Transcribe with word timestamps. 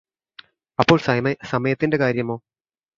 അപ്പോൾ 0.79 0.99
സമയത്തിന്റെ 1.45 1.97
കാര്യമോ 1.97 2.37